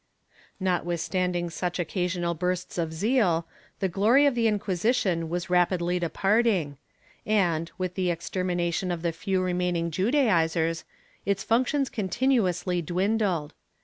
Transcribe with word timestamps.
^ 0.31 0.33
Notwithstanding 0.59 1.51
such 1.51 1.77
occasional 1.77 2.33
bursts 2.33 2.79
of 2.79 2.91
zeal, 2.91 3.45
the 3.81 3.87
glory 3.87 4.25
of 4.25 4.33
the 4.33 4.47
Inquisition 4.47 5.29
was 5.29 5.47
rapidly 5.51 5.99
departing 5.99 6.77
and, 7.23 7.69
with 7.77 7.93
the 7.93 8.09
extermination 8.09 8.89
of 8.89 9.03
the 9.03 9.11
few 9.11 9.43
remaining 9.43 9.91
Judaizers, 9.91 10.85
its 11.23 11.43
functions 11.43 11.87
continuously 11.87 12.81
dwindled. 12.81 13.53